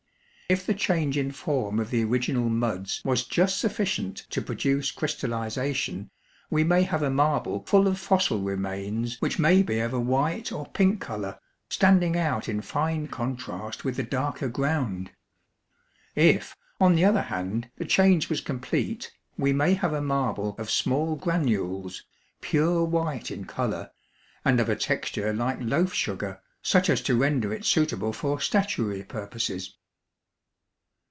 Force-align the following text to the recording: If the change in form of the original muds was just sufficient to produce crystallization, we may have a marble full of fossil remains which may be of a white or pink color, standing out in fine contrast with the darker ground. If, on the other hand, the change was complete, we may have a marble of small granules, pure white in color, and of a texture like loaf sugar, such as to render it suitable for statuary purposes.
If 0.53 0.65
the 0.65 0.73
change 0.73 1.17
in 1.17 1.31
form 1.31 1.79
of 1.79 1.91
the 1.91 2.03
original 2.03 2.49
muds 2.49 3.01
was 3.05 3.23
just 3.23 3.57
sufficient 3.57 4.25
to 4.31 4.41
produce 4.41 4.91
crystallization, 4.91 6.11
we 6.49 6.65
may 6.65 6.83
have 6.83 7.01
a 7.01 7.09
marble 7.09 7.63
full 7.63 7.87
of 7.87 7.97
fossil 7.97 8.41
remains 8.41 9.15
which 9.21 9.39
may 9.39 9.63
be 9.63 9.79
of 9.79 9.93
a 9.93 9.99
white 10.01 10.51
or 10.51 10.65
pink 10.71 10.99
color, 10.99 11.39
standing 11.69 12.17
out 12.17 12.49
in 12.49 12.59
fine 12.59 13.07
contrast 13.07 13.85
with 13.85 13.95
the 13.95 14.03
darker 14.03 14.49
ground. 14.49 15.11
If, 16.17 16.57
on 16.81 16.95
the 16.95 17.05
other 17.05 17.21
hand, 17.21 17.69
the 17.77 17.85
change 17.85 18.27
was 18.27 18.41
complete, 18.41 19.09
we 19.37 19.53
may 19.53 19.73
have 19.75 19.93
a 19.93 20.01
marble 20.01 20.57
of 20.59 20.69
small 20.69 21.15
granules, 21.15 22.03
pure 22.41 22.83
white 22.83 23.31
in 23.31 23.45
color, 23.45 23.89
and 24.43 24.59
of 24.59 24.67
a 24.67 24.75
texture 24.75 25.31
like 25.31 25.59
loaf 25.61 25.93
sugar, 25.93 26.41
such 26.61 26.89
as 26.89 26.99
to 27.03 27.15
render 27.15 27.53
it 27.53 27.63
suitable 27.63 28.11
for 28.11 28.41
statuary 28.41 29.03
purposes. 29.03 29.77